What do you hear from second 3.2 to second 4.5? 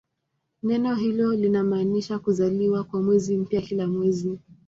mpya kila mwezi.